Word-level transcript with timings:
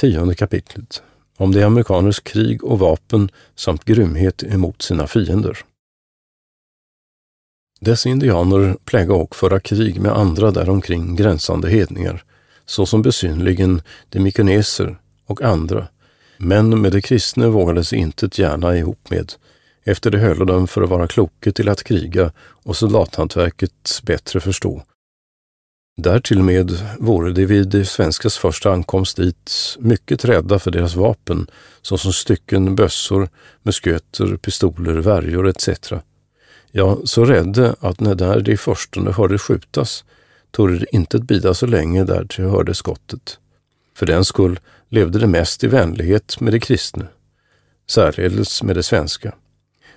Tionde 0.00 0.34
kapitlet 0.34 1.02
om 1.36 1.52
de 1.52 1.62
amerikaners 1.62 2.20
krig 2.20 2.64
och 2.64 2.78
vapen 2.78 3.30
samt 3.54 3.84
grymhet 3.84 4.42
emot 4.42 4.82
sina 4.82 5.06
fiender. 5.06 5.58
Dessa 7.80 8.08
indianer 8.08 8.76
pläga 8.84 9.14
och 9.14 9.36
föra 9.36 9.60
krig 9.60 10.00
med 10.00 10.12
andra 10.12 10.50
däromkring 10.50 11.16
gränsande 11.16 11.70
hedningar, 11.70 12.24
såsom 12.66 13.02
besynligen 13.02 13.82
de 14.08 14.20
mykoneser 14.20 14.98
och 15.26 15.42
andra, 15.42 15.86
men 16.38 16.82
med 16.82 16.92
de 16.92 17.02
kristne 17.02 17.46
vågade 17.46 17.84
sig 17.84 17.98
intet 17.98 18.38
gärna 18.38 18.76
ihop 18.76 19.10
med, 19.10 19.32
efter 19.84 20.10
det 20.10 20.18
höll 20.18 20.46
dem 20.46 20.66
för 20.66 20.82
att 20.82 20.90
vara 20.90 21.08
kloke 21.08 21.52
till 21.52 21.68
att 21.68 21.84
kriga 21.84 22.32
och 22.38 22.76
soldathantverket 22.76 24.00
bättre 24.02 24.40
förstå. 24.40 24.82
Därtill 25.98 26.42
med 26.42 26.78
vore 26.98 27.32
de 27.32 27.46
vid 27.46 27.68
de 27.68 27.84
svenskas 27.84 28.38
första 28.38 28.72
ankomst 28.72 29.16
dit 29.16 29.76
mycket 29.78 30.24
rädda 30.24 30.58
för 30.58 30.70
deras 30.70 30.94
vapen, 30.94 31.46
såsom 31.82 32.12
stycken, 32.12 32.76
bössor, 32.76 33.28
musköter, 33.62 34.36
pistoler, 34.36 34.92
värjor 34.92 35.48
etc. 35.48 35.68
Ja, 36.70 36.98
så 37.04 37.24
rädde 37.24 37.74
att 37.80 38.00
när 38.00 38.14
där 38.14 38.40
de 38.40 38.56
förstone 38.56 39.10
hörde 39.10 39.38
skjutas, 39.38 40.04
torde 40.50 40.78
det 40.78 40.94
inte 40.94 41.18
bida 41.18 41.54
så 41.54 41.66
länge 41.66 42.04
därtill 42.04 42.44
hörde 42.44 42.74
skottet. 42.74 43.38
För 43.94 44.06
den 44.06 44.24
skull 44.24 44.60
levde 44.88 45.18
det 45.18 45.26
mest 45.26 45.64
i 45.64 45.66
vänlighet 45.66 46.40
med 46.40 46.52
de 46.52 46.60
kristna, 46.60 47.06
särledes 47.90 48.62
med 48.62 48.76
de 48.76 48.82
svenska. 48.82 49.34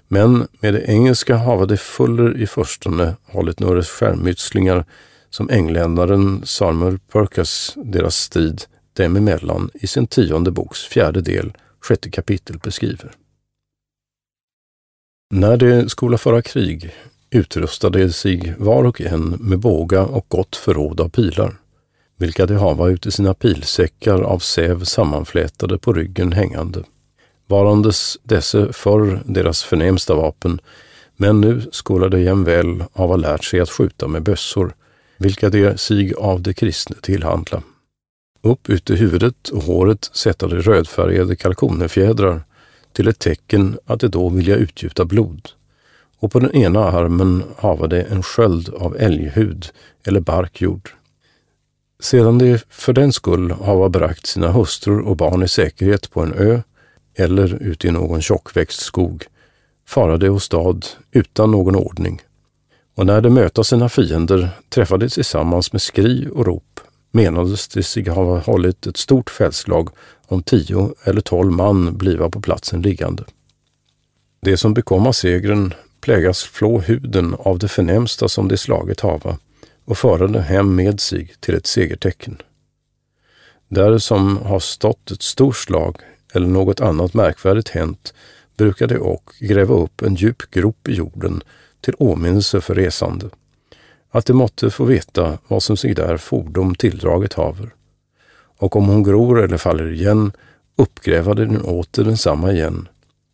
Men 0.07 0.47
med 0.59 0.73
de 0.73 0.91
engelska 0.91 1.35
hava 1.35 1.65
de 1.65 1.77
fuller 1.77 2.37
i 2.37 2.47
förstone 2.47 3.15
hållit 3.25 3.59
några 3.59 3.83
skärmytslingar 3.83 4.85
som 5.29 5.49
engländaren 5.49 6.41
Samuel 6.45 6.99
Purkas 7.11 7.73
deras 7.75 8.15
strid 8.15 8.61
dem 8.93 9.17
emellan 9.17 9.69
i 9.73 9.87
sin 9.87 10.07
tionde 10.07 10.51
boks 10.51 10.83
fjärde 10.83 11.21
del, 11.21 11.53
sjätte 11.81 12.09
kapitel 12.09 12.57
beskriver. 12.57 13.11
När 15.33 15.57
de 15.57 15.89
skola 15.89 16.17
föra 16.17 16.41
krig 16.41 16.91
utrustade 17.29 18.11
sig 18.11 18.55
var 18.57 18.83
och 18.83 19.01
en 19.01 19.29
med 19.29 19.59
båga 19.59 20.05
och 20.05 20.25
gott 20.27 20.55
förråd 20.55 21.01
av 21.01 21.09
pilar, 21.09 21.55
vilka 22.17 22.45
de 22.45 22.55
hava 22.55 22.89
ute 22.89 23.11
sina 23.11 23.33
pilsäckar 23.33 24.21
av 24.21 24.39
säv 24.39 24.83
sammanflätade 24.83 25.77
på 25.77 25.93
ryggen 25.93 26.31
hängande, 26.31 26.83
varandes 27.47 28.17
desse 28.23 28.73
förr 28.73 29.21
deras 29.25 29.63
förnämsta 29.63 30.15
vapen, 30.15 30.61
men 31.15 31.41
nu 31.41 31.61
skola 31.71 32.09
de 32.09 32.21
jämväl 32.21 32.83
hava 32.93 33.15
lärt 33.15 33.43
sig 33.43 33.59
att 33.59 33.69
skjuta 33.69 34.07
med 34.07 34.23
bössor, 34.23 34.75
vilka 35.19 35.49
de 35.49 35.77
sig 35.77 36.13
av 36.13 36.41
de 36.41 36.53
kristne 36.53 36.95
tillhandla. 37.01 37.63
Upp 38.41 38.69
ute 38.69 38.95
huvudet 38.95 39.49
och 39.49 39.63
håret 39.63 40.09
sätta 40.13 40.47
de 40.47 40.55
rödfärgade 40.55 41.35
kalkonefjädrar 41.35 42.41
till 42.93 43.07
ett 43.07 43.19
tecken 43.19 43.77
att 43.85 43.99
de 43.99 44.07
då 44.07 44.29
vilja 44.29 44.55
utgjuta 44.55 45.05
blod. 45.05 45.49
Och 46.19 46.31
på 46.31 46.39
den 46.39 46.55
ena 46.55 46.79
armen 46.79 47.43
hava 47.57 47.87
de 47.87 48.01
en 48.01 48.23
sköld 48.23 48.69
av 48.69 48.97
älghud 48.97 49.65
eller 50.03 50.19
bark 50.19 50.61
gjord. 50.61 50.89
Sedan 51.99 52.37
de 52.37 52.59
för 52.69 52.93
den 52.93 53.13
skull 53.13 53.51
hava 53.51 53.89
bragt 53.89 54.27
sina 54.27 54.51
hustrur 54.51 54.99
och 54.99 55.17
barn 55.17 55.43
i 55.43 55.47
säkerhet 55.47 56.11
på 56.11 56.21
en 56.21 56.33
ö 56.33 56.61
eller 57.15 57.63
ute 57.63 57.87
i 57.87 57.91
någon 57.91 58.21
tjockväxt 58.21 58.79
skog, 58.79 59.23
fara 59.87 60.17
de 60.17 60.29
åstad 60.29 60.79
utan 61.11 61.51
någon 61.51 61.75
ordning 61.75 62.21
och 62.99 63.05
när 63.05 63.21
de 63.21 63.33
möta 63.33 63.63
sina 63.63 63.89
fiender 63.89 64.49
träffades 64.69 65.13
tillsammans 65.13 65.73
med 65.73 65.81
skri 65.81 66.27
och 66.33 66.45
rop 66.45 66.79
menades 67.11 67.67
de 67.67 67.83
sig 67.83 68.09
ha 68.09 68.39
hållit 68.39 68.87
ett 68.87 68.97
stort 68.97 69.29
fältslag 69.29 69.89
om 70.27 70.43
tio 70.43 70.93
eller 71.03 71.21
tolv 71.21 71.51
man 71.51 71.97
bliva 71.97 72.29
på 72.29 72.41
platsen 72.41 72.81
liggande. 72.81 73.23
Det 74.41 74.57
som 74.57 74.73
bekomma 74.73 75.13
segren, 75.13 75.73
plägas 76.01 76.43
flå 76.43 76.79
huden 76.79 77.35
av 77.39 77.59
det 77.59 77.67
förnämsta 77.67 78.27
som 78.27 78.47
de 78.47 78.57
slaget 78.57 78.99
hava 78.99 79.37
och 79.85 79.97
föra 79.97 80.27
det 80.27 80.41
hem 80.41 80.75
med 80.75 80.99
sig 80.99 81.33
till 81.39 81.55
ett 81.55 81.67
segertecken. 81.67 82.41
Där 83.67 83.97
som 83.97 84.37
har 84.37 84.59
stått 84.59 85.11
ett 85.11 85.23
stort 85.23 85.57
slag 85.57 85.95
eller 86.33 86.47
något 86.47 86.81
annat 86.81 87.13
märkvärdigt 87.13 87.69
hänt 87.69 88.13
brukar 88.57 88.87
de 88.87 88.97
och 88.97 89.31
gräva 89.39 89.75
upp 89.75 90.01
en 90.01 90.15
djup 90.15 90.51
grop 90.51 90.87
i 90.87 90.93
jorden 90.93 91.43
till 91.81 91.95
åminnelse 91.97 92.61
för 92.61 92.75
resande, 92.75 93.29
att 94.11 94.25
de 94.25 94.33
måtte 94.33 94.69
få 94.69 94.83
veta 94.83 95.37
vad 95.47 95.63
som 95.63 95.77
sig 95.77 95.93
där 95.93 96.17
fordom 96.17 96.75
tilldraget 96.75 97.33
haver. 97.33 97.73
Och 98.57 98.75
om 98.75 98.85
hon 98.85 99.03
gror 99.03 99.43
eller 99.43 99.57
faller 99.57 99.91
igen, 99.91 100.31
uppgrävade 100.75 101.45
den 101.45 101.61
åter 101.61 102.03
densamma 102.03 102.51
igen, 102.51 102.87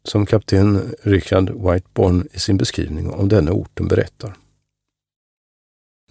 som 0.04 0.26
kapten 0.26 0.96
Richard 1.02 1.50
Whiteborn 1.50 2.28
i 2.32 2.40
sin 2.40 2.58
beskrivning 2.58 3.10
om 3.10 3.30
denna 3.30 3.52
orten 3.52 3.88
berättar. 3.88 4.34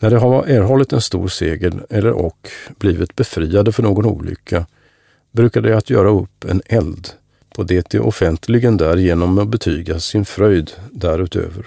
När 0.01 0.11
de 0.11 0.17
har 0.17 0.47
erhållit 0.47 0.93
en 0.93 1.01
stor 1.01 1.29
seger 1.29 1.87
eller 1.91 2.11
och 2.11 2.49
blivit 2.79 3.17
befriade 3.17 3.73
för 3.73 3.83
någon 3.83 4.07
olycka, 4.07 4.67
brukar 5.33 5.61
de 5.61 5.73
att 5.73 5.91
göra 5.91 6.11
upp 6.11 6.45
en 6.45 6.63
eld 6.67 7.09
på 7.55 7.63
det 7.63 7.91
de 7.91 7.99
offentligen 7.99 8.77
därigenom 8.77 9.51
betyga 9.51 10.01
sin 10.01 10.25
fröjd 10.25 10.71
därutöver 10.91 11.67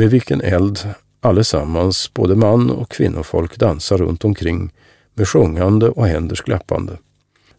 med 0.00 0.10
vilken 0.10 0.40
eld 0.40 0.78
allesammans, 1.20 2.14
både 2.14 2.36
man 2.36 2.70
och 2.70 2.90
kvinnofolk, 2.90 3.58
dansar 3.58 3.98
runt 3.98 4.24
omkring 4.24 4.72
med 5.14 5.28
sjungande 5.28 5.88
och 5.88 6.06
händers 6.06 6.40
klappande. 6.42 6.98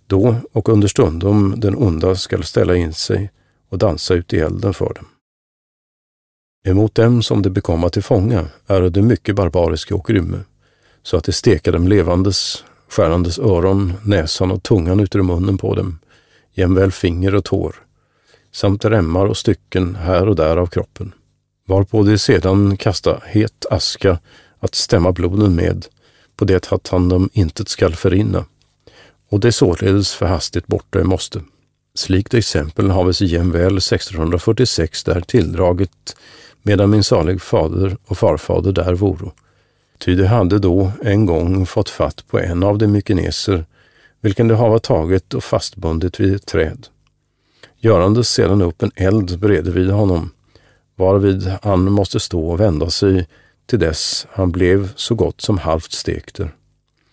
Då 0.08 0.36
och 0.52 0.70
understundom 0.70 1.54
den 1.58 1.76
onda 1.76 2.16
skall 2.16 2.44
ställa 2.44 2.76
in 2.76 2.94
sig 2.94 3.32
och 3.70 3.78
dansa 3.78 4.14
ut 4.14 4.34
i 4.34 4.40
elden 4.40 4.74
för 4.74 4.94
dem. 4.94 5.06
Emot 6.68 6.96
dem 6.96 7.24
som 7.24 7.42
de 7.42 7.50
bekomma 7.50 7.90
till 7.90 8.04
fånga 8.04 8.46
är 8.68 8.90
de 8.90 9.02
mycket 9.02 9.36
barbariska 9.36 9.96
och 9.96 10.06
grymme, 10.06 10.40
så 11.04 11.18
att 11.18 11.24
de 11.24 11.32
steka 11.32 11.72
dem 11.72 11.88
levandes, 11.88 12.64
skärandes 12.90 13.40
öron, 13.40 13.94
näsan 14.06 14.52
och 14.52 14.64
tungan 14.64 15.00
ut 15.00 15.16
ur 15.16 15.22
munnen 15.22 15.58
på 15.58 15.76
dem, 15.76 16.00
jämväl 16.54 16.92
finger 16.92 17.36
och 17.36 17.46
tår, 17.46 17.76
samt 18.52 18.86
remmar 18.86 19.26
och 19.26 19.38
stycken 19.38 19.96
här 19.96 20.30
och 20.30 20.36
där 20.36 20.58
av 20.58 20.68
kroppen 20.68 21.14
varpå 21.68 22.04
de 22.04 22.18
sedan 22.18 22.78
kasta 22.78 23.22
het 23.26 23.66
aska 23.70 24.20
att 24.60 24.76
stämma 24.76 25.12
bloden 25.12 25.56
med, 25.56 25.86
på 26.36 26.46
det 26.46 26.72
att 26.72 26.88
han 26.88 27.10
dem 27.10 27.30
intet 27.34 27.70
skall 27.70 27.96
förrinna. 27.96 28.46
Och 29.30 29.40
det 29.40 29.52
således 29.52 30.14
för 30.14 30.26
hastigt 30.26 30.68
borta 30.68 31.04
måste. 31.04 31.42
Slikt 31.96 32.34
exempel 32.34 32.90
haves 32.90 33.22
jämväl 33.22 33.78
1646 33.78 35.04
där 35.04 35.22
tilldraget, 35.22 36.16
medan 36.62 36.90
min 36.90 37.04
salig 37.04 37.42
fader 37.42 37.98
och 38.06 38.18
farfader 38.18 38.72
där 38.72 38.94
voro. 38.94 39.32
Ty 39.98 40.16
de 40.16 40.26
hade 40.26 40.60
då 40.60 40.92
en 41.04 41.26
gång 41.26 41.66
fått 41.66 41.90
fatt 41.90 42.28
på 42.28 42.40
en 42.40 42.64
av 42.64 42.78
de 42.78 42.88
mykeneser, 42.88 43.66
vilken 44.22 44.48
de 44.48 44.56
hava 44.56 44.80
tagit 44.80 45.34
och 45.34 45.44
fastbundit 45.44 46.20
vid 46.20 46.36
ett 46.36 46.46
träd. 46.46 46.88
Görandes 47.78 48.30
sedan 48.30 48.62
upp 48.62 48.84
en 48.84 48.92
eld 48.96 49.40
bredvid 49.40 49.90
honom, 49.90 50.32
varvid 51.02 51.52
han 51.62 51.92
måste 51.92 52.20
stå 52.20 52.50
och 52.50 52.60
vända 52.60 52.90
sig 52.90 53.28
till 53.66 53.80
dess 53.80 54.28
han 54.32 54.52
blev 54.52 54.94
så 54.96 55.16
gott 55.16 55.42
som 55.42 55.58
halvt 55.58 55.92
stekter. 55.92 56.52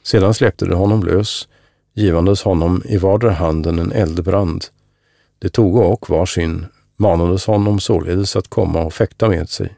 Sedan 0.03 0.35
släppte 0.35 0.67
de 0.67 0.75
honom 0.75 1.03
lös, 1.03 1.49
givandes 1.95 2.43
honom 2.43 2.83
i 2.85 2.97
vardera 2.97 3.33
handen 3.33 3.79
en 3.79 3.93
eldbrand. 3.93 4.65
De 5.39 5.49
tog 5.49 5.77
och 5.77 6.11
var 6.11 6.27
sin, 6.27 6.67
manades 6.97 7.47
honom 7.47 7.81
således 7.81 8.37
att 8.37 8.49
komma 8.49 8.83
och 8.83 8.95
fäkta 8.95 9.29
med 9.29 9.49
sig. 9.49 9.77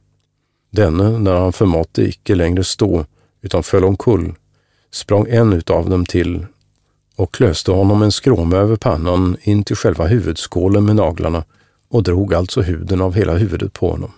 Denne, 0.70 1.18
när 1.18 1.34
han 1.34 1.52
förmådde 1.52 2.08
icke 2.08 2.34
längre 2.34 2.64
stå, 2.64 3.04
utan 3.42 3.62
föll 3.62 3.84
omkull, 3.84 4.34
sprang 4.90 5.26
en 5.28 5.52
utav 5.52 5.90
dem 5.90 6.06
till 6.06 6.46
och 7.16 7.34
klöste 7.34 7.72
honom 7.72 8.02
en 8.02 8.12
skråma 8.12 8.56
över 8.56 8.76
pannan 8.76 9.36
in 9.42 9.64
till 9.64 9.76
själva 9.76 10.06
huvudskålen 10.06 10.84
med 10.84 10.96
naglarna 10.96 11.44
och 11.90 12.02
drog 12.02 12.34
alltså 12.34 12.62
huden 12.62 13.00
av 13.00 13.14
hela 13.14 13.36
huvudet 13.36 13.72
på 13.72 13.90
honom. 13.90 14.10